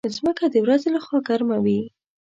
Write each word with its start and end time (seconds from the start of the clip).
مځکه 0.23 0.45
د 0.53 0.55
ورځې 0.65 0.89
له 0.95 0.99
خوا 1.05 1.19
ګرمه 1.27 1.57
وي. 1.63 1.79